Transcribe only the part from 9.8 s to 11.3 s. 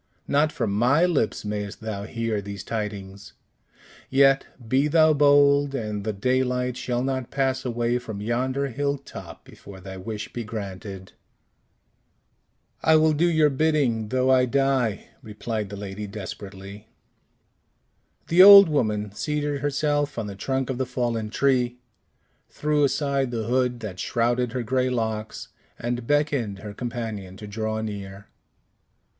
wish be granted."